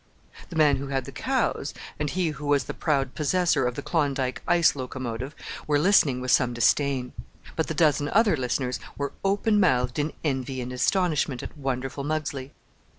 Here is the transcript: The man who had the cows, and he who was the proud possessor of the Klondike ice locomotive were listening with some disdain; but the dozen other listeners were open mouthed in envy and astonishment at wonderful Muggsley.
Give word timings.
The 0.49 0.55
man 0.55 0.77
who 0.77 0.87
had 0.87 1.05
the 1.05 1.11
cows, 1.11 1.75
and 1.99 2.09
he 2.09 2.29
who 2.29 2.47
was 2.47 2.63
the 2.63 2.73
proud 2.73 3.13
possessor 3.13 3.67
of 3.67 3.75
the 3.75 3.83
Klondike 3.83 4.41
ice 4.47 4.75
locomotive 4.75 5.35
were 5.67 5.77
listening 5.77 6.21
with 6.21 6.31
some 6.31 6.55
disdain; 6.55 7.13
but 7.55 7.67
the 7.67 7.75
dozen 7.75 8.09
other 8.09 8.35
listeners 8.35 8.79
were 8.97 9.13
open 9.23 9.59
mouthed 9.59 9.99
in 9.99 10.13
envy 10.23 10.59
and 10.59 10.73
astonishment 10.73 11.43
at 11.43 11.55
wonderful 11.55 12.03
Muggsley. 12.03 12.49